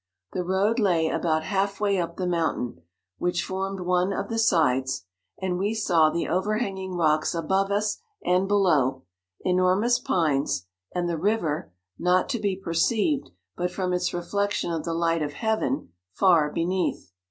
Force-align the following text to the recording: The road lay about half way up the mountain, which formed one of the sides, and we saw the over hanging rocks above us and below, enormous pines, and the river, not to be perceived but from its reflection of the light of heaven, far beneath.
The 0.33 0.43
road 0.43 0.79
lay 0.79 1.09
about 1.09 1.43
half 1.43 1.79
way 1.79 1.99
up 1.99 2.17
the 2.17 2.25
mountain, 2.25 2.81
which 3.19 3.45
formed 3.45 3.81
one 3.81 4.11
of 4.11 4.29
the 4.29 4.39
sides, 4.39 5.05
and 5.39 5.59
we 5.59 5.75
saw 5.75 6.09
the 6.09 6.27
over 6.27 6.57
hanging 6.57 6.95
rocks 6.95 7.35
above 7.35 7.69
us 7.69 7.99
and 8.25 8.47
below, 8.47 9.03
enormous 9.41 9.99
pines, 9.99 10.65
and 10.91 11.07
the 11.07 11.19
river, 11.19 11.71
not 11.99 12.29
to 12.29 12.39
be 12.39 12.55
perceived 12.55 13.29
but 13.55 13.69
from 13.69 13.93
its 13.93 14.11
reflection 14.11 14.71
of 14.71 14.85
the 14.85 14.95
light 14.95 15.21
of 15.21 15.33
heaven, 15.33 15.93
far 16.11 16.49
beneath. 16.51 17.11